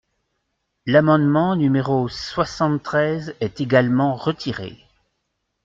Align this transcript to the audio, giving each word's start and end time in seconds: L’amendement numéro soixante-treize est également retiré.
L’amendement 0.87 1.55
numéro 1.55 2.09
soixante-treize 2.09 3.35
est 3.39 3.61
également 3.61 4.15
retiré. 4.15 4.83